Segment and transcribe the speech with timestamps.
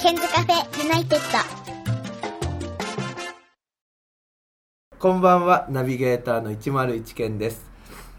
[0.00, 1.24] ケンズカフェユナイテッド。
[4.96, 7.66] こんばんはナビゲーターの101健です、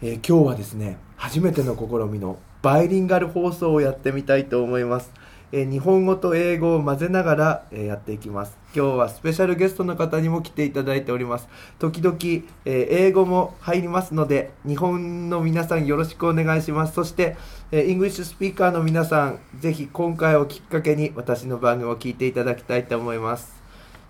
[0.02, 5.10] えー今日はですね初めての試みのバイリンガル放送をやってみたいと思います、
[5.52, 12.16] え日本語と英語を混ぜながら、えやっていきます今日はスペシャルゲストの方にも来ていただいております時々、
[12.64, 17.36] え英語も入りますので日本の皆さんよろしくお願いしますそして、
[17.72, 23.60] えー English speaker の皆さんぜひ今回をきっかけに私の番組を聞いていただきたいと思います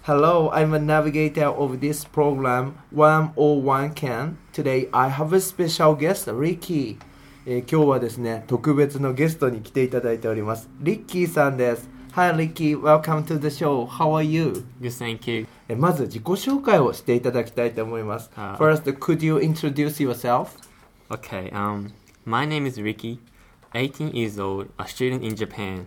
[0.05, 4.39] Hello, I'm a navigator of this program 101 Ken.
[4.51, 6.97] Today I have a special guest, Ricky.
[7.47, 13.87] えー、今日はですね特別のゲストに来ていただいておりますリッキーさんです Hi Ricky, welcome to the show.
[13.87, 14.65] How are you?
[14.81, 15.47] Good, thank you.
[15.69, 18.33] えまず自己紹介をしていただきたいと思います。
[18.37, 20.49] Uh, First, could you introduce yourself?
[21.09, 21.93] Okay, um,
[22.25, 23.21] my name is Ricky,
[23.75, 25.87] 18 years old, a student in Japan,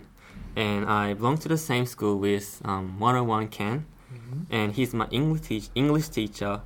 [0.55, 4.43] and I belong to the same school with um, 101 Ken, mm-hmm.
[4.49, 6.61] and he's my English, te- English teacher,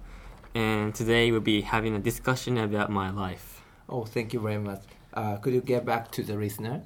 [0.54, 3.57] and today we'll be having a discussion about my life.
[3.90, 4.82] Oh, thank you very much.
[5.14, 6.82] Uh, could you get back to the listener?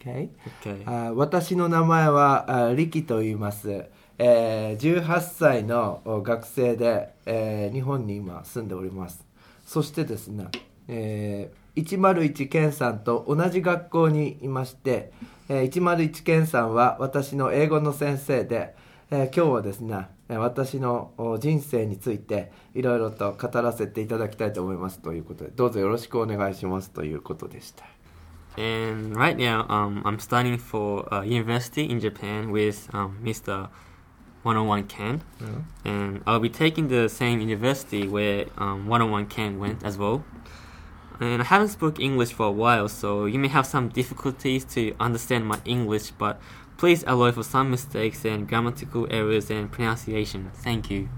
[0.00, 0.28] Okay.
[0.62, 0.84] Okay.
[0.86, 3.86] あ私の名前はあリキと言います、
[4.18, 9.24] えー18歳のお学生で、えー日本に今住んでおります
[9.66, 10.46] そしてですね、
[10.88, 15.12] えー101健さんと同じ学校にいまして、
[15.48, 18.74] えー101健さんは私の英語の先生で、
[19.08, 27.84] えー今日はですねえー私のお人生についていろいろと語らせていただきたいと思いますということでどうぞよろしくお願いしますということでした
[28.58, 33.68] And right now, um, I'm studying for uh, university in Japan with um, Mr.
[34.44, 35.20] 101 Ken,
[35.84, 40.24] and I'll be taking the same university where um, 101 Ken went as well.
[41.20, 44.94] And I haven't spoke English for a while, so you may have some difficulties to
[44.98, 46.40] understand my English, but
[46.76, 50.50] please allow for some mistakes and grammatical errors and pronunciation.
[50.62, 51.08] Thank you.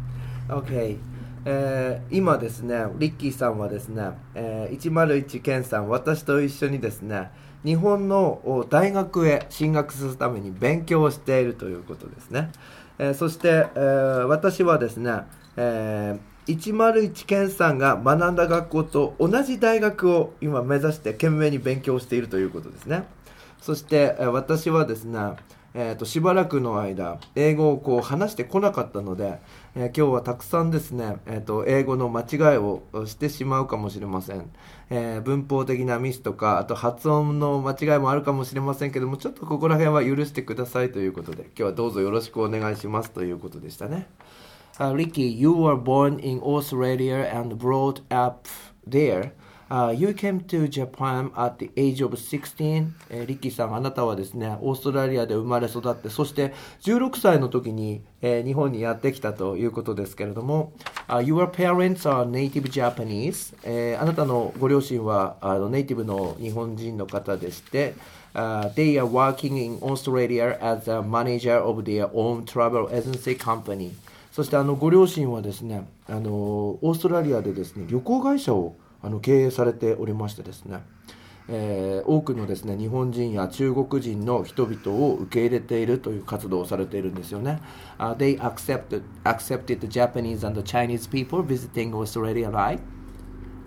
[0.49, 0.97] OK、
[1.45, 7.31] えー今ですねリッキーさんはですね、えー101健さん私と一緒にですね
[7.65, 12.51] 日本の大学へ進学するために勉強をしているということですね、
[12.99, 15.23] えーそして、えー私はですね、
[15.57, 23.05] えー101健さんが学んだ学校と同じ大学を今目指して懸命に勉強しているということですね
[23.61, 25.19] そして、私はですね、
[25.75, 29.39] えー、としばらくの間英語をこう話してこなかったので、
[29.77, 34.51] えー今日はたくさんですね、えー、と英語の間違いをしてしまうかもしれません、
[34.91, 44.09] えー文法的なミスとかあと発音の間違いもあるかもしれませんけどもちょっとここら辺は許してくださいということで今日はどうぞよろしくお願いしますということでしたね
[44.81, 48.47] Uh, Ricky, you were born in Australia and brought up
[48.87, 49.33] there.
[49.71, 52.95] Uh, you came to Japan at the age of 16.
[53.11, 60.73] えーリッキーさん、あなたはですね、オーストラリアで生まれ育って、そして16歳の時に、えー日本にやってきたということですけれども、
[61.09, 63.55] uh, Your parents are native Japanese.
[63.63, 67.95] えーあなたのご両親はあのネイティブの日本人の方でして、
[68.35, 73.91] Uh, they are working in Australia as a manager of their own travel agency company.
[74.33, 80.83] そしてあのご両親はですねあのオーストラリアでですね旅行会社をあの経営されておりましてですね、
[81.49, 87.61] えー多くのですね日本人や中国人の人々を受け入れているという活動をされているんですよね。
[87.99, 92.81] Uh, they accepted, accepted the Japanese and the Chinese people visiting Australia, right?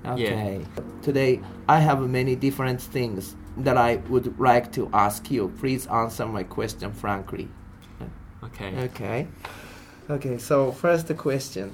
[0.03, 0.61] Okay.
[1.03, 5.51] Today, I have many different things that I would like to ask you.
[5.59, 7.47] Please answer my question frankly.
[8.43, 8.85] Okay.
[8.85, 9.27] Okay.
[10.09, 11.71] Okay, so first question.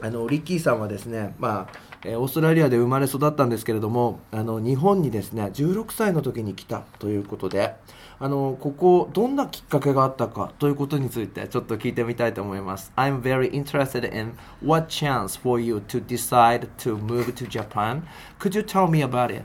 [0.00, 7.74] あの、リッキーさんはですね、まあ、えーオーストラリアで生まれ育ったんですけれども、あの、日本にですね、16歳の時に来たということで、
[8.20, 12.92] あの、ここ、どんなきっかけがあったかということについて、ちょっと聞いてみたいと思います。
[12.96, 14.32] I'm very interested in
[14.64, 18.02] what chance for you to decide to move to Japan.
[18.38, 19.42] Could you tell me about it?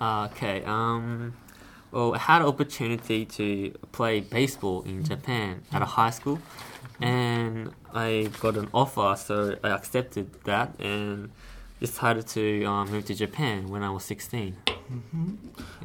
[0.00, 0.62] Uh, okay.
[0.64, 1.34] Um,
[1.92, 6.40] well, I had an opportunity to play baseball in Japan at a high school,
[7.00, 11.30] and I got an offer, so I accepted that and
[11.79, 14.53] decided to um, move to Japan when I was 16.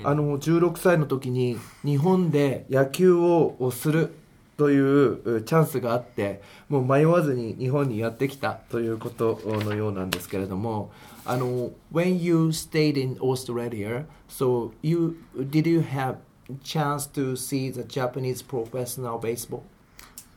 [0.02, 4.14] あの16歳の時に日本で野球をする
[4.56, 10.90] といううチャンスがあってもう迷わずに日本にやってきたということのようなんですけれども
[11.26, 16.16] あの When you stayed in Australia so you did you have
[16.62, 19.64] chance to see the Japanese professional baseball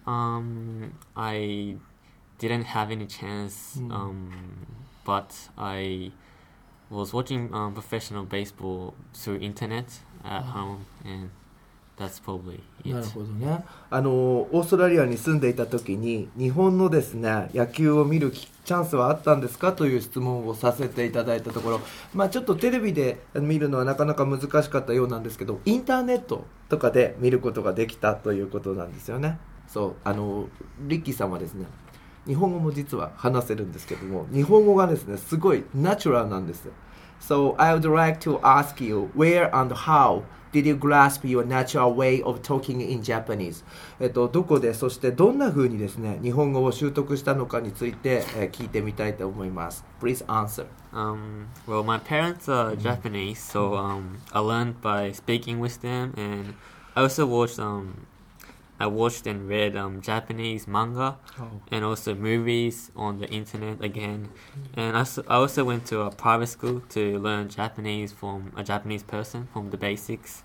[0.07, 1.75] Um, I
[2.39, 4.31] didn't have any chance, um,
[5.04, 6.12] but I
[6.90, 9.86] was watching um, professional baseball through internet
[10.24, 11.30] at home, and
[11.96, 12.94] that's probably it.
[12.94, 13.64] なるほどね。
[13.90, 19.72] あのオーストラリアに住んでいた時に日本のですね野球を見るチャンスはあったんですか？
[19.72, 21.80] という質問をさせていただいたところ、
[22.14, 29.38] まあ、ちょっとテレビで見るのはなかなか難しかったようなんですけどインターネットとかで見ることができたということなんですよね。
[29.66, 30.48] そうあの
[30.80, 31.66] リッキーさんはですね
[32.26, 36.68] 日本語も実は話せるんですけども日本語がですねすごいナチュラルなんです
[37.20, 40.22] So I would like to ask you where and how
[40.52, 43.64] did you grasp your natural way of talking in Japanese?
[44.00, 55.58] えっと、どこでそしてどんな風にですね日本語を習得したのかについて、えー聞いてみたいと思います Please answer Um, well, my parents are Japanese, so um, I learned by speaking
[55.58, 56.54] with them, and
[56.94, 58.06] I also watched um,
[58.78, 61.16] I watched and read um, Japanese manga
[61.70, 64.28] and also movies on the internet again.
[64.74, 69.02] And I I also went to a private school to learn Japanese from a Japanese
[69.02, 70.42] person from the basics.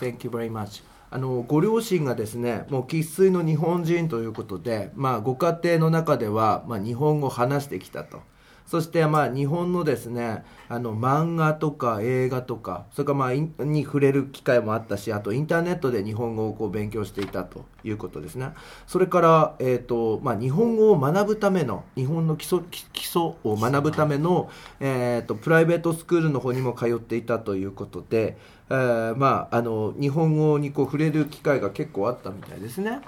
[0.00, 8.22] Thank you very much あのご両親がですねもう生粋の日本人ということで、まあ、ご家庭の中では、まあ、日本語を話してきたと
[8.68, 18.50] そして、まあ、日本のですねあの漫画とか映画とかそれから、まあ、インに触れる機会もあったしあとインターネットで日本語をこう勉強していたということですね
[18.86, 24.50] それから、えーとまあ、日本語を学ぶための日本の基礎基礎を学ぶための、
[24.80, 28.36] えー、とプライベートスクールの方にも通っていたということで、
[28.68, 33.00] えーまあ、あの日本語にこう触れる機会が結構あったみたいですね。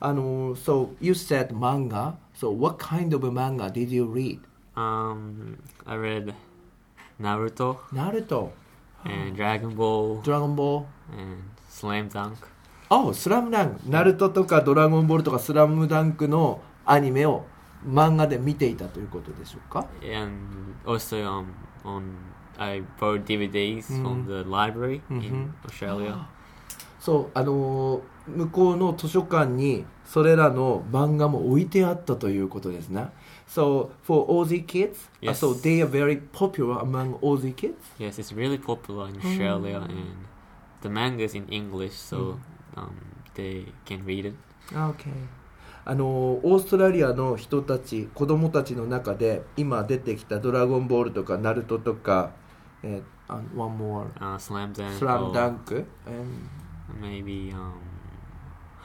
[0.00, 2.14] あの so you said manga.
[2.36, 4.47] So what kind of manga did you read?
[4.78, 6.32] Um, I read
[7.20, 8.52] Naruto ナルト、
[9.04, 11.20] and Dragon Ball ドラゴンボール。
[11.20, 12.36] and Slam Dunk.
[12.88, 13.80] あ、スラムダンク。
[13.90, 17.44] ナルトとかドラゴンボールとかスラムダンクのアニメを
[17.84, 20.32] 漫画で見ていたということでしょうか？And
[20.86, 21.46] also um
[21.84, 22.12] on
[22.56, 26.24] I borrowed DVDs from the library in Australia.
[27.00, 33.08] そう、あのー向こうの図書館にそれらの漫画も置いてあったということですね。
[33.48, 35.38] So, for Aussie kids, uh, Yes.
[35.40, 37.80] so they are very popular among Aussie kids?
[37.98, 40.26] Yes, it's really popular in Australia and
[40.82, 42.38] the manga is in English, so
[42.76, 42.94] um
[43.34, 44.34] they can read it.
[44.72, 45.10] Okay.
[45.86, 52.32] あのオーストラリアの人たち子供たちの中で今出てきた「ドラゴンボール」とか「ナルト」とか
[52.84, 54.90] 「えー、あ One More」Uh, Slam「Dunk.
[54.98, 55.86] スラムダンク」
[57.00, 57.72] Maybe um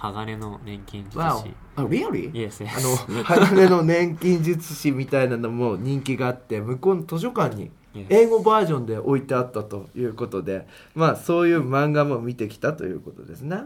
[0.03, 1.43] Hagane no Nenkin Wow.
[1.43, 1.53] Jutsushi.
[1.77, 2.31] あ Really?
[2.33, 2.67] Yes, yes.
[3.15, 7.71] あの鋼の年金術師みたいなのも人気があって向こうの図書館に.
[8.09, 13.65] 英語バージョンで置いてあったということでまあそういう漫画も見てきたということですね。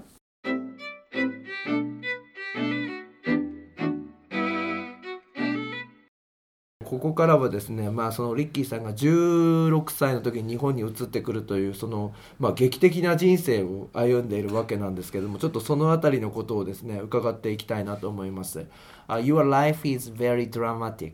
[6.98, 18.66] ここからはですね、まあ、そのリッキーさんが16歳の時に日本に移ってくるというその、まあ、劇的な人生を歩んでいるわけなんですけどもちょっとその辺りのことをですね伺っていきたいなと思います。
[19.08, 21.14] Uh, your life is very dramatic.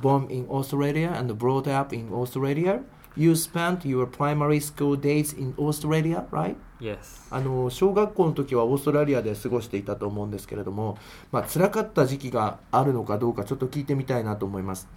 [0.00, 2.80] Born in Australia and brought up in Australia,
[3.15, 6.55] you spent your primary school days in Australia, right?
[6.79, 6.97] Yes.
[7.31, 10.97] あの小学校の時はオーストラリアで過ごしていたと思うんですけれども、
[11.31, 14.87] まあ辛かった時期があるのかどうかちょっと聞いてみたいなと思います。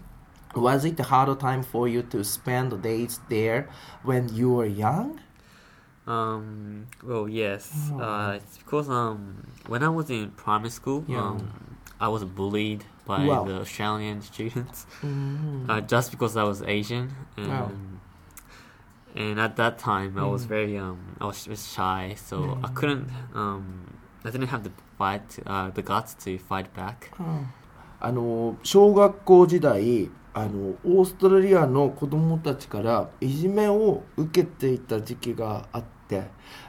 [0.55, 3.67] Was it a hard time for you to spend days there
[4.05, 5.17] when you were young?
[6.07, 6.87] Um.
[7.05, 7.71] Well, yes.
[7.93, 11.21] Uh, it's because um, when I was in primary school, Yeah.
[11.21, 11.39] um,
[12.01, 13.45] I was bullied by Wow.
[13.45, 17.71] the Australian students, うん、 uh, just because I was Asian, and Wow.
[19.16, 23.98] And at that time I was very um, I was shy, so I couldn't um,
[24.24, 27.12] I didn't have the fight, uh, the guts to fight back.
[28.00, 36.24] あの小学校時代あのオーストラリアの子供たちからいじめを受けていた時期があって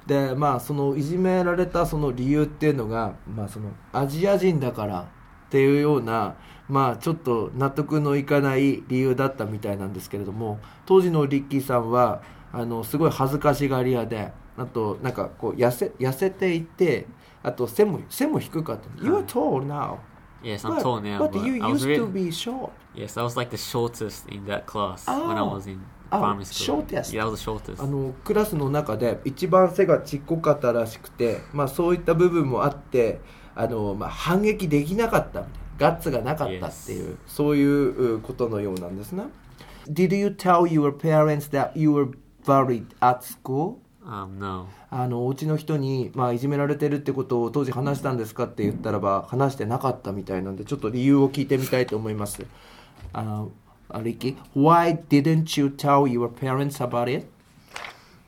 [0.06, 6.36] でまあそのいじめられたその理由っていうのが、まあ、そのアジア人だからっていうような
[6.68, 12.22] まあちょっと納得のいかない理由だったみたいなんですけれども当時のリッキーさんは
[12.58, 17.06] あのすごい恥ずかしがり屋であとなんかこう痩せ痩せていて
[17.42, 18.88] あと背も背も低かった。
[19.04, 19.98] You're tall now.
[20.42, 22.70] Yes, I'm But- tall now, But but, you used to really be short.
[22.94, 25.54] yes, I was like the shortest in that class when I Oh.
[25.56, 25.80] was in
[26.12, 26.82] Oh, primary school.
[26.86, 27.12] shortest.
[27.12, 27.82] Yeah, I was the shortest.
[27.82, 33.20] あのクラスの中で一番背がちっこかったらしくて、まあ、そういった部分もあって
[33.54, 39.24] あの、まあ、反撃できなかったみたいなガッツがなかったっていう、そういううことのようなんですね。
[39.90, 42.10] Did you tell your parents that you were
[42.46, 43.78] bullied at school?
[44.06, 44.68] Um, no.
[44.88, 52.46] あのお家の人に、まあ、いじめられてるってことを当時話したんですかって言ったらば話してなかったみたいなんでちょっと理由を聞いてみたいと思います。
[53.12, 53.46] あ
[53.88, 57.26] あリッキー Why didn't you tell your parents about it?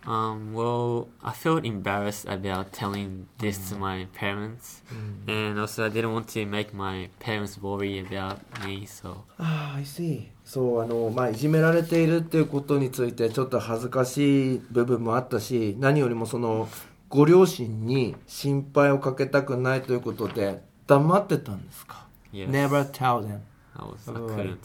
[0.04, 4.80] Um, well, I felt embarrassed about telling this to my parents,
[5.26, 8.86] and also I didn't want to make my parents worry about me.
[8.86, 10.30] So I see.
[10.48, 16.70] そう、あの、まあ、いじめられているっていうことについてちょっと恥ずかしい部分もあったし、何よりもその、
[17.10, 22.48] ご両親に心配をかけたくないということで、黙ってたんですか？Yes.
[22.48, 23.40] Never tell them.
[23.76, 24.56] I was couldn't.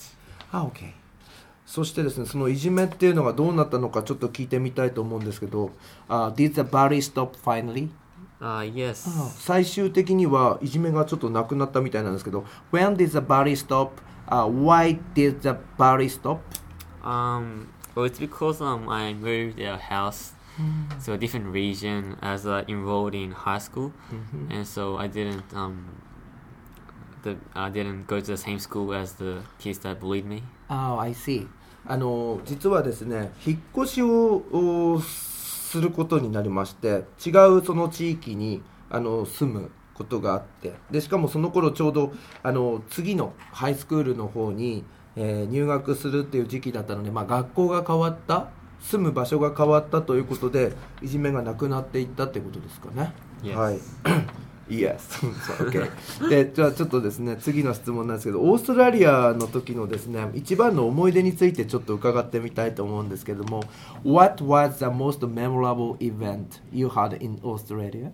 [0.53, 0.93] あ、OK。
[1.65, 5.71] そしてですね、そのいじめっていうのがどうなったのかちょっと聞いてみたいと思うんですけど、
[6.07, 7.89] あ、Did the bully stop finally?
[8.39, 9.09] Uh, yes.
[9.09, 13.91] あ最終的にはいじめがちょっとなくなったみたいなんですけど When did the bully stop?
[14.27, 16.41] Uh, why did the bully stop?
[17.03, 20.33] Um, well, it's because um I moved our house
[21.05, 23.91] to a different region as I enrolled in high school,
[24.49, 25.89] and so I didn't um
[27.23, 30.43] the I didn't go to the same school as the kids that bullied me.
[30.69, 31.47] Oh, I see.
[31.85, 44.83] あの実はですね引っ越しをおすることになりまして違うその地域にあの住むことがあってでしかもその頃ちょうどあの次のハイスクールの方に、
[45.15, 48.49] えー入学するっていう時期だったので、まあ、学校が変わった
[48.81, 53.13] 住む場所が変わったということでいじめがなくなっていったってことですかね。
[53.43, 53.55] Yes.
[53.55, 53.79] はい
[54.69, 54.97] Yes.
[54.99, 55.27] そ
[55.65, 63.61] う OK でじゃあちょっとですね次の質問なんですけどオーストラリアの時のですね一番の思い出についてちょっと伺ってみたいと思うんですけども
[64.05, 68.11] What was the most memorable event you had in Australia?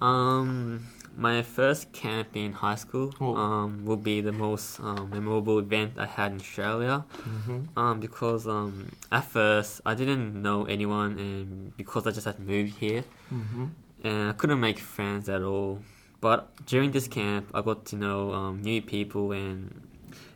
[0.00, 0.86] Um,
[1.16, 3.34] my first camp in high school Oh.
[3.34, 7.04] um will be the most um, memorable event I had in Australia.
[7.76, 12.74] Um, because um at first I didn't know anyone, and because I just had moved
[12.78, 13.04] here,
[14.04, 15.80] and I couldn't make friends at all.
[16.20, 19.80] But during this camp, I got to know um, new people and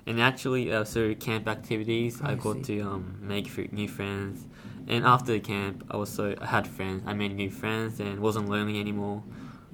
[0.06, 2.78] and actually uh, through camp activities, I, I got see.
[2.78, 4.46] to um, make f- new friends.
[4.88, 7.02] And after the camp, I also I had friends.
[7.06, 9.22] I made new friends and wasn't lonely anymore,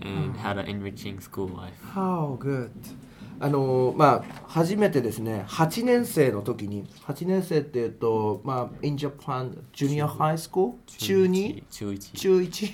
[0.03, 1.75] and had an enriching school life.
[1.95, 2.71] How good.
[3.39, 5.45] あのまあ初めてですね。
[5.49, 10.77] 8年生の時に8年生っていうとまあ in Japan junior high school?
[10.87, 11.65] 中 2?
[11.71, 12.13] 中一。
[12.13, 12.73] 中 1?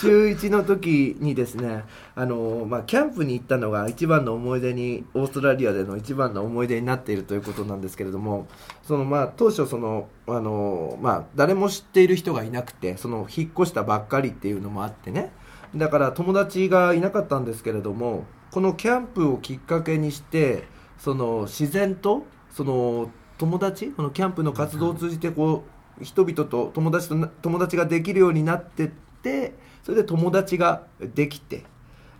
[0.00, 1.84] 中1の時にですね。
[2.16, 8.46] あの、まあ、キャンプに行ったのが一番の思い出にオーストラリアでの一番の思い出になっているということなんですけれども
[8.82, 15.32] その、まあ、当初そのあの、まあ、誰も知っている人がいなくてその引っ越したばっかりっていうのもあってね
[15.74, 20.64] だから友達がいなかったんですけれどもこのキャンプをきっかけにして
[20.98, 25.64] その自然とその友達このキャンプの活動を通じてこ
[26.00, 28.88] う人々と友達と友達ができるようになってっ
[29.22, 31.64] てそれで友達ができて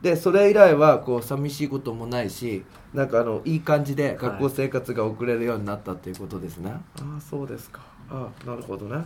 [0.03, 2.65] でそれ以来はこう寂しいこともないし
[2.95, 7.83] なんかあのいい感じで学校生活が送れるようになったということですね、ああそうですか。
[8.09, 9.05] ああなるほどね。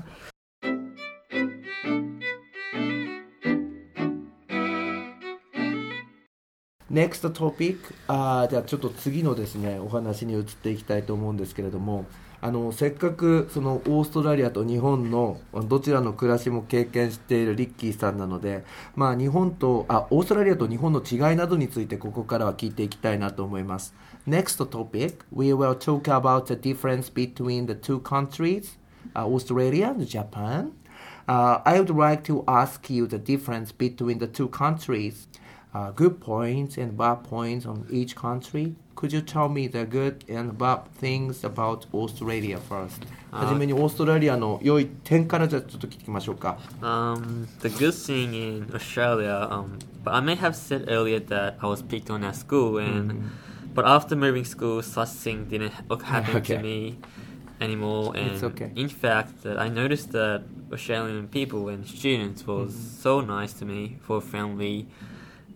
[6.94, 12.06] NEXT topic あーじゃあちょっと次のですねお話に移っていきたいと思うんですけれども
[12.40, 23.94] あのせっかくそのオーストラリアと日本のどちらの暮らしも経験しているリッキーさんなので、まあ、日本とあオーストラリアと日本の違いなどについてここからは聞いていきたいなと思います
[24.28, 28.78] NEXT topic we will talk about the difference between the two countries、
[29.14, 30.72] uh, Australia and Japan
[31.26, 35.26] Uh, I would like to ask you the difference between the two countries,
[35.73, 38.73] uh, good points and bad points on each country.
[38.95, 43.07] Could you tell me the good and bad things about Australia first?
[43.31, 46.57] はじめにオーストラリアの良い点からじゃあちょっと聞きましょうか。
[46.81, 51.67] Um, the good thing in Australia, um, but I may have said earlier that I
[51.67, 53.29] was picked on at school, and
[53.75, 56.57] but after moving school, such thing didn't ha- happen Okay.
[56.57, 56.97] to me
[57.61, 58.13] anymore.
[58.17, 58.71] And It's okay.
[58.75, 60.41] in fact, that I noticed that
[60.73, 64.87] Australian people and students was so nice to me, so friendly,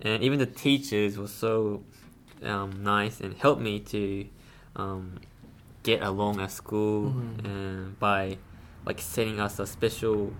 [0.01, 1.83] and even the teachers were so
[2.43, 4.25] um, nice and helped me to
[4.75, 5.19] um,
[5.83, 7.13] get along at school
[7.43, 8.37] and by
[8.85, 10.33] like setting us a special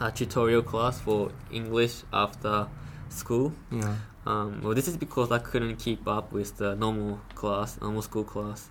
[0.00, 2.68] uh, tutorial class for English after
[3.08, 3.52] school.
[3.70, 3.96] Yeah.
[4.26, 8.24] Um, well, this is because I couldn't keep up with the normal class, normal school
[8.24, 8.70] class.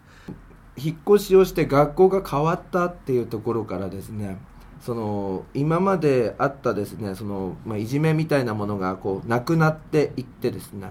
[0.77, 4.37] 引っ越しをして学校が変わったっていうところからですね
[4.80, 10.90] その今まであったですねその、まあ、いじめみたいなものがこうなくなっていってですね。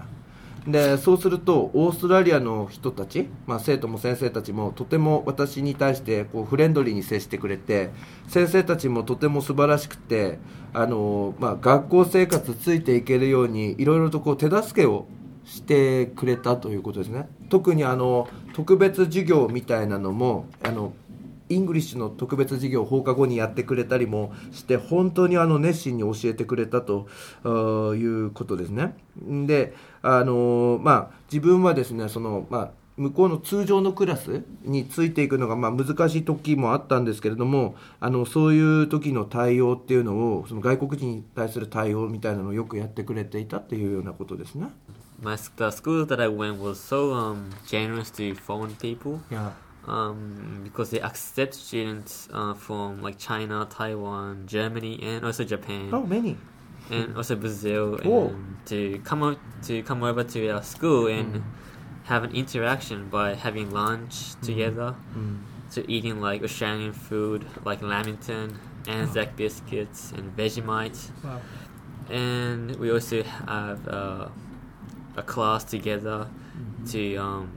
[0.66, 7.90] でそうするとオーストラリアの人たち、まあ、生徒も先生たちもとても私に対してこうフレンドリーに接してくれて
[8.28, 10.38] 先生たちもとても素晴らしくて
[10.74, 15.06] あの、まあ、学校生活ついていけるようにいろいろとこう手助けを
[15.46, 17.28] してくれたということですね。
[17.48, 20.92] 特にあの特別授業みたいなのもあの
[21.50, 27.08] English の特別授業を放課後にやってくれたりもして本当にあの熱心に教えてくれたと
[27.94, 44.68] いうことですねであのまあ自分はですねそのまあ向こうの通常のクラスについていくのがまあ難しい時もあったんですけれどもあのそういう時の対応っていうのをその外国人に対する対応みたいなのをよくやってくれていたっていうようなことですね。
[45.22, 49.20] My the school that I went was so um, generous to foreign people.
[49.30, 49.52] Yeah.
[49.86, 56.04] Um, because they accept students uh, from like China, Taiwan, Germany, and also Japan, Oh,
[56.04, 56.36] many.
[56.90, 58.28] and also Brazil, Oh.
[58.28, 61.42] and to come o- to come over to our school and
[62.04, 64.94] have an interaction by having lunch together,
[65.72, 68.58] to eating like Australian food like lamington,
[68.88, 71.40] Anzac biscuits, and Vegemite, Wow.
[72.10, 74.28] and we also have uh,
[75.16, 76.26] a class together
[76.90, 77.52] to um,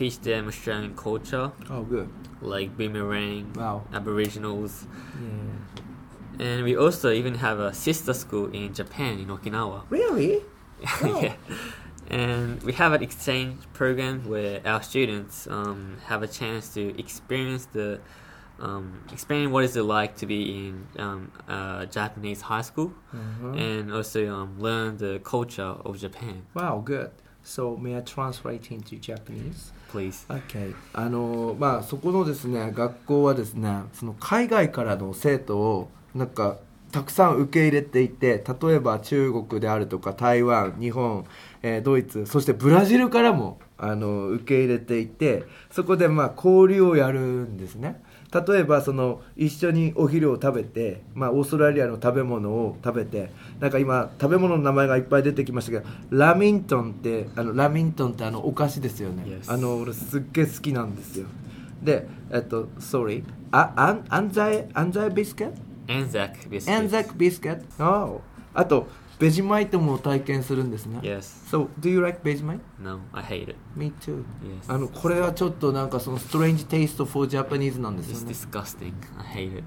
[0.00, 2.08] teach them Australian culture Oh, good.
[2.40, 3.76] like boomerang, Wow.
[3.92, 4.86] Aboriginals,
[5.20, 6.46] Yeah.
[6.46, 9.78] and we also even have a sister school in Japan in Okinawa.
[9.90, 10.32] Really?
[11.04, 11.20] Oh.
[11.26, 11.34] yeah.
[12.22, 15.80] And we have an exchange program where our students um,
[16.10, 18.00] have a chance to experience the
[18.66, 23.52] um, experience what is it like to be in um, uh, Japanese high school, Mhm.
[23.66, 26.36] and also um, learn the culture of Japan.
[26.54, 27.10] Wow, good.
[27.42, 29.72] So may I translate into Japanese?
[29.92, 30.26] Please.
[30.28, 30.74] Okay.
[30.92, 36.58] あのまあそこのですね学校はですねその海外からの生徒をなんか
[36.92, 41.24] たくさん受け入れていて例えば中国であるとか台湾日本、
[41.62, 48.00] えードイツそしてブラジルからもあの受け入れていてそこでまあ交流をやるんですね
[48.32, 59.52] 例えばその一緒にお昼を食べて、まあ、オーストラリアの食べ物を食べてなんか今食べ物の名前がいっぱい出てきましたけどラミントンってあのラミントンってあのお菓子ですよね、Yes.
[59.52, 61.26] あの俺すっげえ好きなんですよ。
[61.82, 65.46] でえっと sorry あアンアンザイアンザイビスケ。
[65.46, 65.56] ット.
[65.88, 67.50] アンザイビスケ？
[67.50, 68.20] ット oh
[68.54, 68.99] あとベジマイト
[69.76, 71.20] も体験するんですね Yes.
[71.50, 73.56] So do you like ベジマイト No, I hate it.
[73.76, 74.72] Me too Yes.
[74.72, 78.92] あのこれはちょっとなんかそのストレンジテイスト for Japanese なんですよ It's ね disgusting.
[79.18, 79.64] I hate it.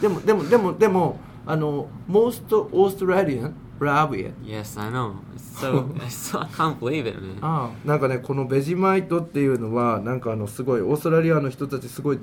[0.00, 5.16] でもでもでもでもあの most Australian love it Yes, I know.
[5.36, 7.38] So, so I can't believe it, man.
[7.40, 12.18] ああなんかねこのベジマイトっていうのはなんかあのすごいオーストラリアの人たちすごい、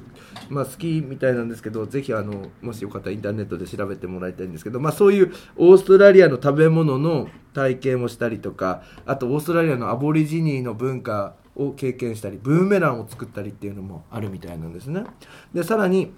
[0.50, 15.04] まあ、好きみたいなんですけどぜひあのもしよかったらインターネットで調べてもらいたいんですけど、まあ、そういうオーストラリアの食べ物の体験をしたりとかあとオーストラリアのアボリジニーの文化を経験したりブーメランを作ったりっていうのもあるみたいなんですね
[15.54, 16.14] でさらに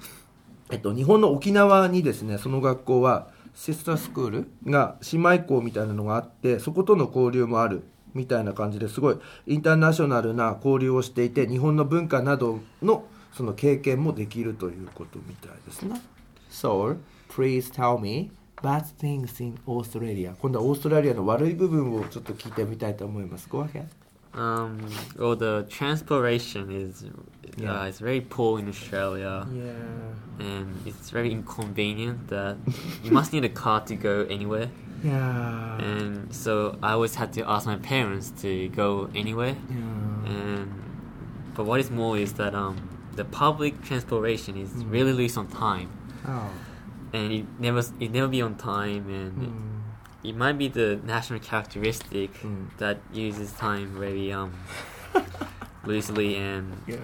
[0.71, 15.99] えっと、日本の沖縄にですねその学校はシスタースクールが姉妹校みたいなのがあってそことの交流もあるみたいな感じですごいインターナショナルな交流をしていて日本の文化などのその経験もできるということみたいですね。
[16.51, 16.97] So,
[17.29, 23.49] please tell me bad things in Australia 今度はオーストラリアの悪い部分をちょっと聞いてみたいと思います。
[23.49, 23.85] Go ahead
[24.35, 24.79] Um,
[25.17, 27.05] well, the transportation is
[27.57, 27.81] Yeah.
[27.81, 29.71] uh, it's very poor in Australia, Yeah
[30.39, 32.57] and it's very inconvenient that
[33.03, 34.69] you must need a car to go anywhere.
[35.03, 39.55] Yeah And so I always had to ask my parents to go anywhere.
[39.69, 40.67] Yeah And
[41.55, 42.75] but what is more is that um,
[43.15, 45.89] the public transportation is really loose on time,
[46.27, 46.49] Oh
[47.13, 49.72] and it never it never be on time, and Mm.
[50.23, 52.67] It might be the national characteristic Mm.
[52.77, 54.51] that uses time very um
[55.85, 56.97] loosely and Yeah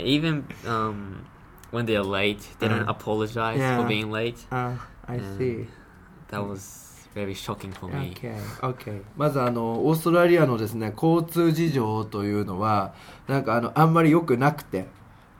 [0.00, 1.24] even um
[1.70, 3.76] when they're late they don't Uh, apologize yeah.
[3.78, 5.66] for being late Ah, I And see
[6.30, 9.02] that was very shocking for me Okay, okay.
[9.16, 12.94] まずあのオーストラリアのですね交通事情というのは
[13.26, 14.86] なんかあのあんまり良くなくて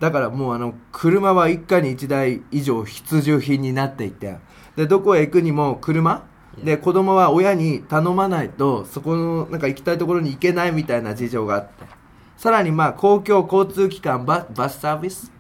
[0.01, 4.39] だからもうあの車は一家に一台以上必需品になっていて
[4.77, 6.25] でどこへ行くにも車
[6.65, 11.99] で子供は親に頼まないとそこのなんか行きたいところに行けないみたいな事情があって。
[12.37, 15.33] さらにまあ公共交通機関ババスサービス？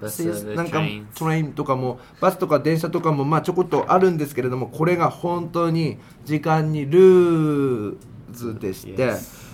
[0.56, 0.82] なんか
[1.14, 7.96] トレインとかもバスとか電車とかもまあちょこっとあるんですけれどもこれが本当に時間にルー
[8.32, 9.12] ズでして.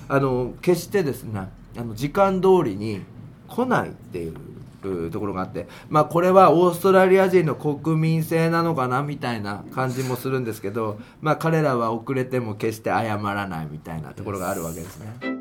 [0.09, 3.03] あの決してですねあの時間通りに
[3.47, 4.37] 来ないっていうう
[5.11, 15.34] ところがあってまあこれはオーストラリア人の国民性なのかなみたいな感じもするんですけどまあ彼らは遅れても決して謝らないみたいなところがあるわけですね。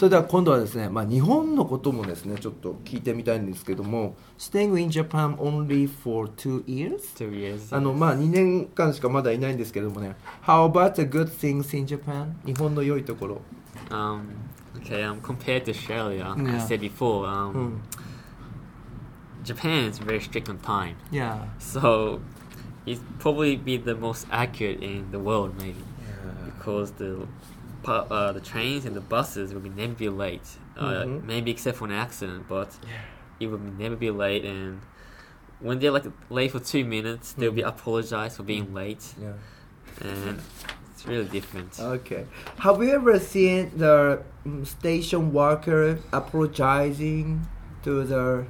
[0.00, 7.14] それでは今度はですね、まあ、日本のこともですねちょっと聞いてみたいんですけども Staying in Japan only for two years?
[7.18, 12.32] two years あのまあ2年間しかまだいないんですけどもね How about the good things in Japan?
[12.46, 13.42] 日本の良いところ
[13.90, 14.22] um
[14.82, 16.66] Okay, um, compared to Australia, I Yeah.
[16.66, 17.80] said before, um, うん。
[19.44, 20.94] Japan is very strict on time.
[21.10, 21.42] Yeah.
[21.58, 22.20] So
[22.86, 25.84] it's probably be the most accurate in the world, maybe,
[26.58, 27.26] because the
[27.86, 30.48] uh, the trains and the buses will be never be late.
[30.76, 31.24] Uh, Mhm.
[31.24, 32.76] Maybe except for an accident, but
[33.38, 34.44] it will never be late.
[34.44, 34.80] And
[35.60, 37.68] when they're like late for two minutes, they'll be Mhm.
[37.68, 39.32] apologized for being late, Yeah.
[40.00, 40.40] and
[40.92, 41.78] it's really different.
[41.78, 42.26] Okay.
[42.58, 47.46] Have you ever seen the mm, station worker apologizing
[47.82, 48.46] to the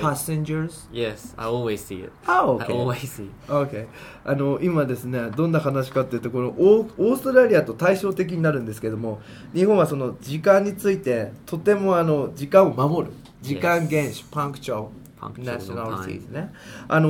[0.00, 0.88] passengers?
[0.92, 2.12] yes, I always see it.
[2.26, 2.72] Oh, I okay.
[2.72, 3.30] always see.
[3.48, 3.86] Okay.
[4.24, 9.20] あの今ですねどんな話かっていうところオーストラリアと対照的になるんですけども
[9.54, 14.88] 日本はその時間についてとてもあの時間を守る時間厳守パンクチョ Punctual
[15.38, 16.52] ナショナリティすね。
[16.88, 17.08] あの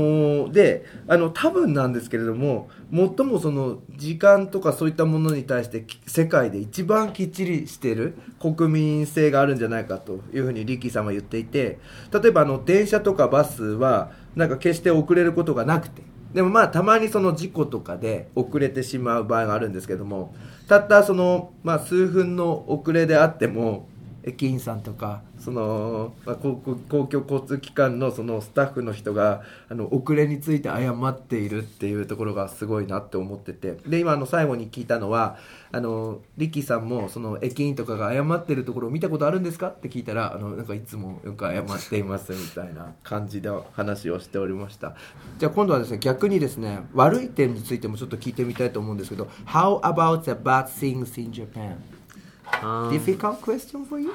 [0.48, 11.78] ーであの多分なんですけれども最もその時間とかそういったものに対してき世界で一番きっちりしてる国民性があるんじゃないかというふうにリッキーさんは言っていて
[12.12, 16.02] 例えばあの電車とかバスはなんか決して遅れることがなくて。
[16.32, 20.32] でもまあたまにその事故とかで遅れてしまう場合があるんですけども
[20.68, 23.88] たったその、まあ、数分の遅れであっても
[24.24, 35.38] 駅員さんとかその、まあ、公公共交通機関のそのスタッフの人があの遅れについて謝っているっていうところがすごいなって思っててで今あの最後に聞いたのは
[35.72, 44.94] あのリッキーさんもその駅員とかが謝ってるところを見たことあるんですかって聞いたらあのなんかいつもよく謝っていますみたいな感じの話をしておりました
[45.38, 51.76] じゃあ今度はですね逆にですね悪い点についてもちょっと聞いてみたいと思うんですけど How about the bad things in Japan?
[52.62, 54.14] Um, Difficult question for you?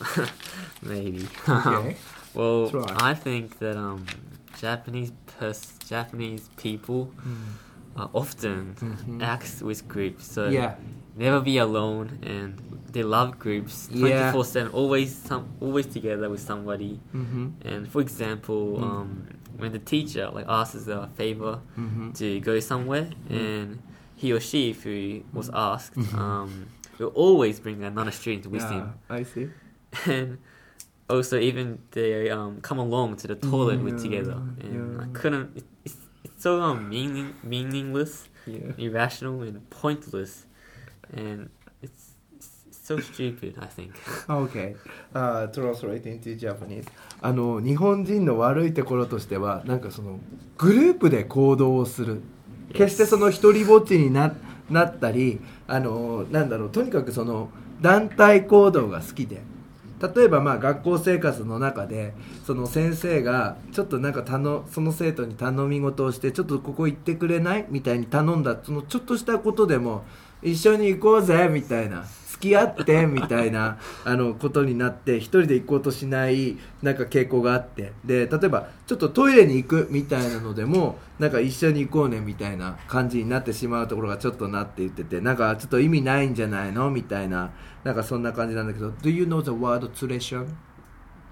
[0.82, 1.26] maybe.
[1.48, 1.96] Okay.
[2.34, 2.84] well, Try.
[3.10, 4.06] I think that um,
[4.60, 7.10] Japanese pers- Japanese people
[7.96, 9.22] uh, often Mhm.
[9.22, 10.74] act with groups, so Yeah.
[11.16, 12.58] never be alone, and
[12.92, 13.86] they love groups.
[13.88, 16.98] Twenty four seven, always some, always together with somebody.
[17.14, 17.46] Mm-hmm.
[17.64, 18.82] And for example, Mm.
[18.82, 19.22] um,
[19.58, 22.10] when the teacher like asks a favor Mm-hmm.
[22.12, 23.78] to go somewhere, and
[24.16, 26.18] he or she, if he was asked, Mhm.
[26.18, 26.66] um,
[26.98, 29.48] will always bring another student with him I see.
[30.06, 30.38] and
[31.08, 35.64] also even they um, come along to the toilet with together and I couldn't it,
[35.84, 38.28] it's, it's so um, meaning meaningless
[38.78, 40.46] irrational and pointless
[41.12, 41.50] and
[41.82, 42.10] it's,
[42.70, 43.92] so stupid I think
[44.28, 44.76] Okay.
[45.14, 46.84] Uh, translate into Japanese.
[47.22, 50.18] あの日本人の悪いところとしてはなんかその
[50.58, 52.20] グループで行動をする.
[52.74, 54.34] 決してその一人ぼっちにな
[54.70, 57.50] なったりあのなんだろうとにかくその
[57.80, 59.42] 団体行動が好きで。
[60.14, 62.12] 例えばまあ学校生活の中で
[62.44, 67.66] その先生がちょっとなんか頼その生徒に頼み事をしてちょっとここ行ってくれない？
[67.70, 70.04] みたいに頼んだそのちょっとしたことでも
[70.42, 72.04] 一緒に行こうぜみたいな。
[72.34, 87.50] 付き合ってみたいな あのことになって一人で行こうとしないなんか傾向があってで例えばちょっとトイレに行くみたいなのでもなんか一緒に行こうねみたいな感じになってしまうところがちょっとなって言っててなんかちょっと意味ないんじゃないのみたいな
[87.84, 90.46] なんかそんな感じなんだけど Do you know the word tradition?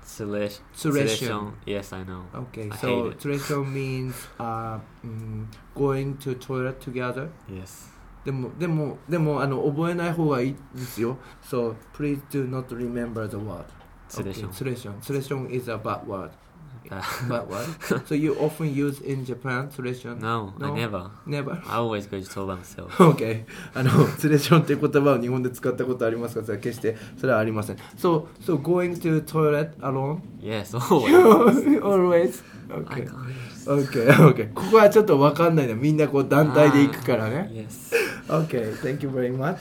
[0.04, 1.52] Selection Selection.
[1.64, 7.28] yes I know Okay, I so tradition means uh, mm, going to toilet together。
[7.48, 7.91] yes
[8.24, 11.16] でもでもでもあの覚えない方がいいですよ。
[11.42, 13.64] So please do not remember the word.
[14.08, 14.48] Tradition.
[14.50, 14.92] Okay, tradition.
[15.00, 16.30] Tradition is a bad word.
[16.90, 18.06] Uh, Bad word.
[18.06, 20.18] so you often use in Japan tradition?
[20.18, 21.62] no, I never Never.
[21.64, 30.20] I always go to toilet myself OK あのツレションって言葉を日本で使ったことありますかそれは決してそれはありません So, so going to toilet alone?
[30.40, 32.42] yes always Always?
[32.68, 33.08] OK
[33.66, 37.92] OK OK ここはちょっと分かんないねみんなこう団体で行くからね yes
[38.28, 39.58] OK thank you very much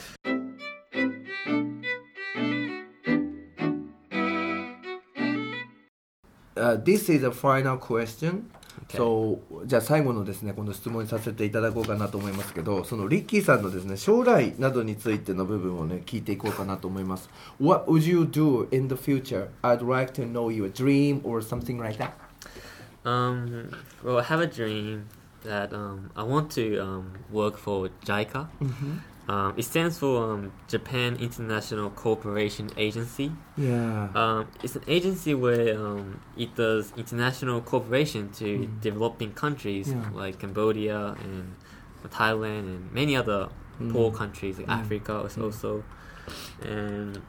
[6.62, 8.46] Uh, this is a final question.
[8.84, 8.98] Okay.
[8.98, 17.30] So, じゃあ最後のですね、この質問にさせていただこうかなと思いますけど、そのリッキーさんのですね、将来などについての部分をね、聞いていこうかなと思います。
[17.60, 19.48] What would you do in the future?
[19.64, 22.12] I'd like to know your dream or something like that.
[23.04, 23.72] Um,
[24.04, 25.08] well, I have a dream
[25.44, 28.48] that um, I want to um, work for JICA.
[29.30, 33.32] Um, it stands for um, Japan International Cooperation Agency.
[33.56, 34.10] Yeah.
[34.16, 38.82] Um, it's an agency where um, it does international cooperation to Mm.
[38.82, 40.10] developing countries Yeah.
[40.14, 41.56] like Cambodia and
[42.10, 43.48] Thailand and many other
[43.92, 44.16] poor Mm.
[44.16, 44.80] countries like Mm.
[44.82, 45.44] Africa Mm.
[45.44, 45.84] also.
[46.64, 47.22] And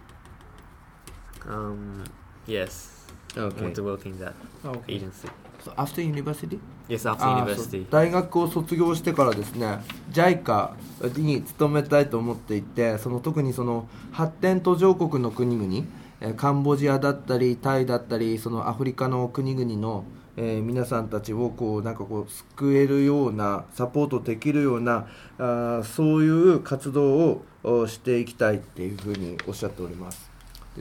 [1.46, 2.04] um,
[2.46, 3.62] yes, Okay.
[3.62, 4.94] want to work in that Okay.
[4.94, 5.28] agency.
[5.76, 6.58] After university?
[6.88, 7.86] Yes, after university.
[7.90, 9.78] 大学を卒業してからですね
[10.12, 10.70] JICA
[11.18, 15.86] に勤めたいと思っていてその特にその発展途上国の国々
[16.20, 20.04] えーカンボジアだったりタイだったりそのアフリカの国々の、
[20.36, 25.06] えー皆さんたちをこうなんかこう救えるようなサポートできるような
[25.38, 30.31] あーそういう活動をおしていきたいっていうふうにおっしゃっておりますで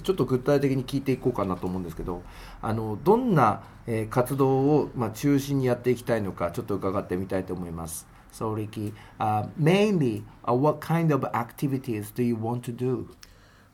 [0.01, 2.23] ちょっと具体的に聞いていこうかなと思うんですけど
[2.62, 13.10] あのどんな、えー活動を、まあ、中心にやっていきたいのかちょっと伺ってみたいと思います So Ricky、uh, mainly、uh, what kind of activities do you want to do?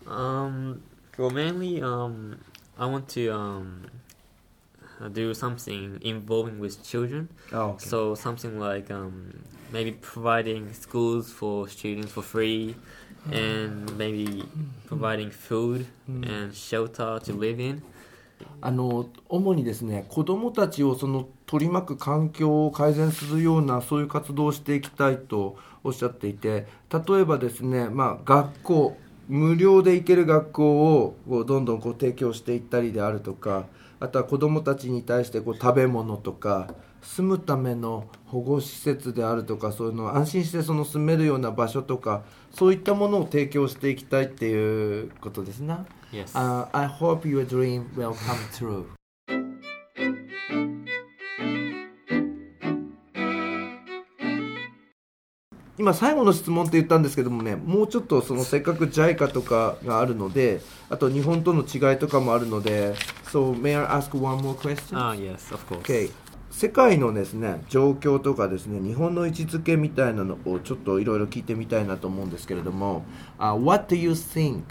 [0.08, 0.82] Um,
[1.17, 2.39] well, mainly, um,
[2.77, 3.86] I want to um,
[4.99, 7.30] uh, do something involving with children.
[7.51, 7.86] Oh, okay.
[7.86, 12.75] So something like um, maybe providing schools for students for free,
[13.32, 14.44] and maybe
[14.88, 17.84] providing food and shelter to live in.
[18.62, 33.66] あの主にですね子どもたちをその取り巻く環境を改善するようなそういう活動をしていきたいとおっしゃっていて例えばですね、まあ、学校無料で行ける学校をこうどんどんこう提供していったりであるとか
[34.00, 45.78] あとは子どもたちに対してこう食べ物とか住むための保護施設であるとかそういうの安心してその住めるような場所とかそういったものを提供していきたいっていうことですね。
[46.12, 46.34] Yes.
[46.34, 48.86] Uh, I hope your dream will come true.
[55.80, 64.98] 今最後の質問って言ったんですけどもねもうちょっとそのせっかく JICA とかがあるのであと日本との違いとかもあるので So may I ask one more question?
[64.98, 65.82] Ah, yes, of course.
[65.82, 66.10] Okay.
[66.58, 73.06] 世界のですね状況とかですね日本の位置づけみたいなのをちょっといろいろ聞いてみたいなと思うんですけれども、
[73.38, 74.63] uh, What do you think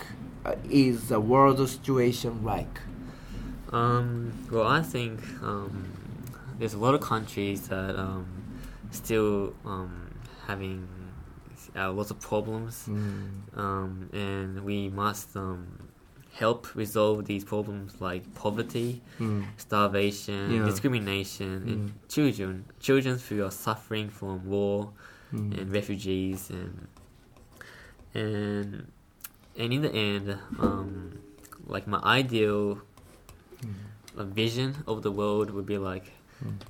[0.43, 2.81] uh, is the world situation like?
[3.71, 5.93] Um, well, I think um,
[6.59, 8.27] there's a lot of countries that um,
[8.91, 10.11] still um,
[10.49, 10.89] having
[11.77, 12.89] uh, lots of problems,
[13.55, 15.86] um, and we must um,
[16.39, 19.43] help resolve these problems like poverty, hmm.
[19.57, 20.65] starvation, Yeah.
[20.67, 21.97] discrimination, and hmm.
[22.09, 24.93] children, children who are suffering from war
[25.31, 25.53] hmm.
[25.53, 26.89] and refugees, and
[28.15, 28.93] and
[29.59, 31.19] and in the end, um,
[31.67, 32.83] like my ideal
[34.17, 36.13] a vision of the world would be like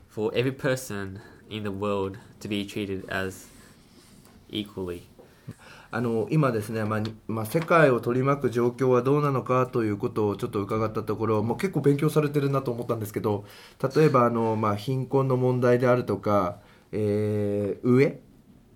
[0.09, 3.47] for every person in the world to be treated as
[4.49, 5.03] equally.
[5.97, 13.47] あの今ですね、まあにまあ、世界を取り巻く状況はどうなのかということをちょっと伺ったところ、もう結構勉強されてるなと思ったんですけど
[13.97, 16.59] 例えばあの、まあ、貧困の問題であるとか、
[16.93, 18.21] えー、飢え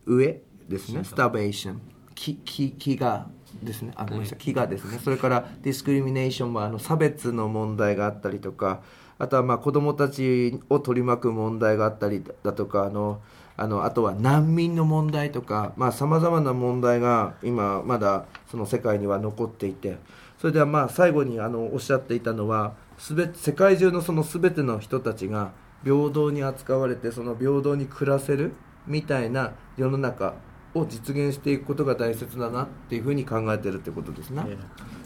[0.06, 1.82] 飢えですねスターベーション
[2.14, 2.38] 飢
[2.78, 3.24] 餓
[3.62, 3.92] ですね。
[3.96, 4.98] あごめんなさい飢餓ですね。
[5.04, 8.80] それからディスクリミネーションはあの差別の問題があったりとか
[9.18, 13.20] あとはまあ子どもたちを取り巻く問題があったりだとかあの
[13.60, 19.98] あのあとは難民の問題とかさまざ、まな問題が今まだその世界には残っていて
[20.38, 25.52] それではまあ最後にあのおっしゃっていたのはすべ世界中のその全ての人たちが
[25.84, 28.54] 平等に扱われてその平等に暮らせる
[28.86, 30.36] みたいな世の中
[30.74, 34.44] を実現していくことが大切だなっていうふうに考えてるってことですね。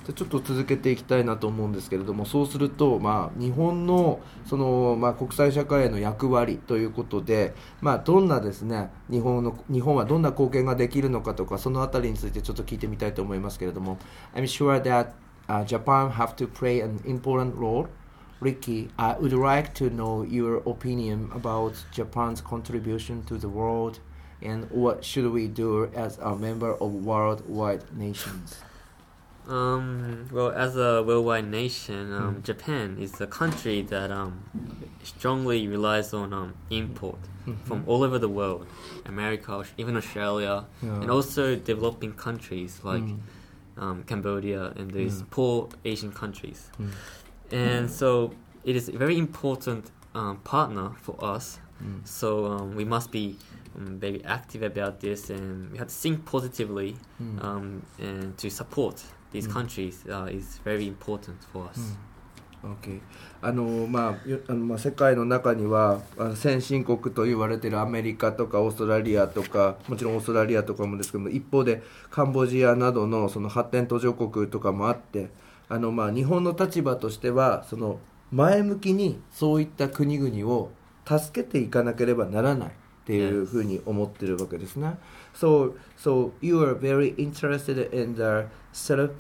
[0.07, 13.99] でちょっと続けていきたいなと思うんですけれどもそうすると、まあ、日本のその、まあ、国際社会への役割ということで、まあ、どんなですね日本の日本はどんな貢献ができるのかとかそのあたりについてちょっと聞いてみたいと思いますけれども
[14.35, 15.13] I'm sure that、
[15.49, 17.87] uh, Japan have to play an important role.
[18.41, 24.01] Ricky, I would like to know your opinion about Japan's contribution to the world
[24.43, 28.59] and what should we do as a member of worldwide nations?
[29.47, 34.43] Um, well, as a worldwide nation, um, Japan is a country that um,
[35.03, 37.19] strongly relies on um, import
[37.65, 38.67] from all over the world,
[39.05, 41.03] America, even Australia, Yeah.
[41.03, 43.03] and also developing countries like
[43.77, 46.71] um, Cambodia and these poor Asian countries.
[47.53, 48.33] And so
[48.65, 51.59] it is a very important um, partner for us.
[52.05, 53.37] So um, we must be
[53.77, 56.97] um, very active about this, and we have to think positively
[57.41, 61.97] um, and to support these countries uh, is very important for us.
[62.65, 63.03] Okay.
[63.43, 75.29] あのまあよあのまあ、世界の中にはあの先進国と言われているアメリカとかオーストラリアとかもちろんオーストラリアとかもですけども一方でカンボジアなどのその発展途上国とかもあって
[75.69, 77.99] あの、まあ、日本の立場としてはその
[78.33, 80.71] 前向きにそういった国々を
[81.08, 82.72] 助けていかなければならないっ
[83.06, 84.98] ていうふうに思ってるわけですね。
[85.34, 89.12] So, so you are very interested in the self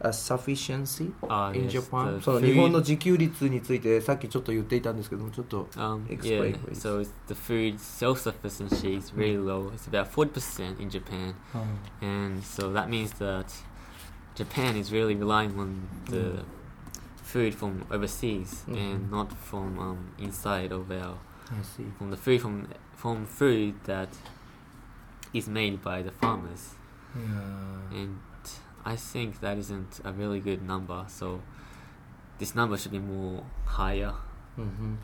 [0.00, 2.16] uh, sufficiency Ah, in yes, Japan?
[2.18, 6.80] the その food- 日本の自給率についてさっきちょっと言っていたんですけどもちょっと Um, Explain, yeah, please.
[6.80, 9.70] so it's the food self-sufficiency is really low.
[9.74, 11.34] It's about 40% in Japan,
[12.02, 13.46] and so that means that
[14.34, 16.42] Japan is really relying on the
[17.22, 18.76] food from overseas Mhm.
[18.76, 21.16] and not from um, inside of our
[21.51, 21.85] I see.
[21.97, 24.09] from the food from from food that
[25.33, 26.75] is made by the farmers.
[27.15, 27.97] Yeah.
[27.99, 28.19] And
[28.85, 31.05] I think that isn't a really good number.
[31.07, 31.41] So
[32.37, 34.13] this number should be more higher.
[34.57, 34.99] うんうん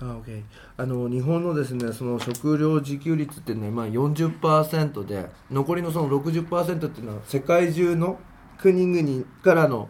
[0.00, 0.42] あ OK
[0.76, 8.18] あの日本のですねその食料自給率ってね、まあ、40%で残りのその60%っていうのは世界中の
[8.58, 9.88] 国々からの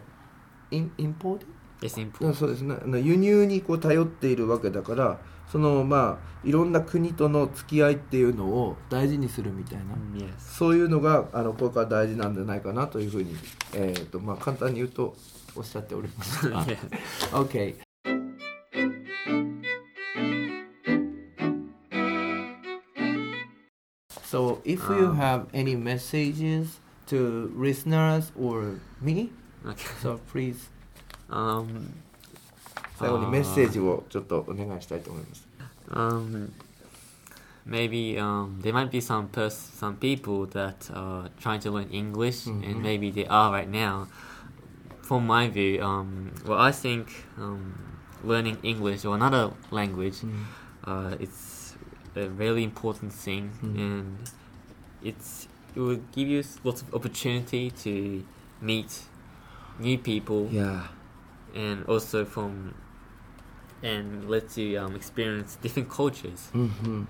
[0.69, 1.45] インインポート
[1.81, 2.33] Yes.
[2.33, 5.19] そうですね輸入にこう頼っているわけだから
[5.51, 9.83] そのまあいろんな国との付き合いっていうのを大事にするみたいな
[10.15, 10.29] Mm.
[10.39, 13.35] そういうのがあのこれから大事なんじゃないかなというふうに、
[13.73, 15.15] えーとまあ、簡単に言うと
[15.55, 16.77] おっしゃっておりますが yes.
[17.33, 17.75] OK
[24.23, 29.31] So if you Um, have any messages to listeners or me
[30.01, 30.69] so please
[31.29, 31.93] Um,
[32.98, 35.48] 最後にメッセージをちょっとお願いしたいと思います
[35.90, 36.50] um,
[37.66, 42.46] maybe um, there might be some pers- some people that are trying to learn English,
[42.46, 42.64] Mhm.
[42.64, 44.06] and maybe they are right now.
[45.02, 47.74] From my view, um, well, I think um,
[48.24, 50.22] learning English or another language,
[50.84, 51.74] uh, it's
[52.14, 53.76] a really important thing, Mhm.
[53.78, 54.30] and
[55.02, 58.22] it's it will give you s- lots of opportunity to
[58.60, 59.04] meet
[59.78, 60.48] new people.
[60.52, 60.82] Yeah
[61.52, 62.74] and also from
[63.85, 66.49] and lets you um, experience different cultures.
[66.55, 67.07] うんうん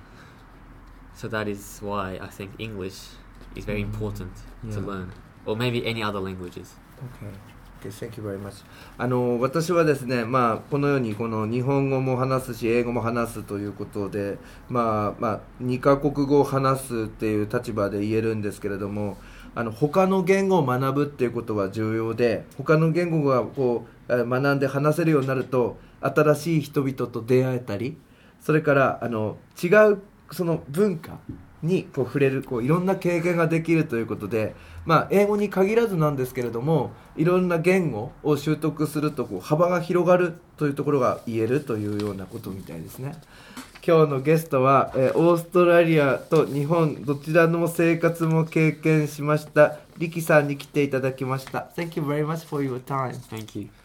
[1.16, 3.16] So that is why I think English
[3.56, 4.32] is very Mm, important
[4.70, 4.86] to yeah.
[4.86, 5.08] learn,
[5.46, 6.76] or maybe any other languages.
[7.22, 7.32] Okay.
[7.80, 8.64] Okay, thank you very much.
[8.98, 14.38] あの私はですね、まあ、このようにこの日本語も話すし英語も話すということで、
[14.70, 19.18] まあまあ、2カ国語を話すっていう立場で言えるんですけれども
[19.54, 27.98] あの他の言語を学ぶっていうことは重要で他の言語がこうえー学んで話せるようになると新しい人々と出会えたり
[28.40, 31.20] それからあの違うその文化
[31.66, 43.16] にこう触れるこういろんな経験ができるということで、まあ、英語に限らずなんですけれどもいろんな言語を習得するとこう幅が広がるというところが言えるというようなことみたいですね。
[43.86, 51.70] 今日のゲストは、えーオーストラリアと日本どちらの生活も経験しましたリキさんに来ていただきました。
[51.78, 53.12] Thank you very much for your time.
[53.30, 53.85] Thank you.